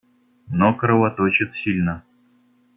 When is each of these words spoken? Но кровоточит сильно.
Но 0.49 0.73
кровоточит 0.73 1.53
сильно. 1.53 2.03